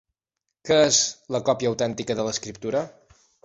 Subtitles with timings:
[0.69, 1.03] Què és
[1.37, 2.87] la còpia autèntica de l'escriptura?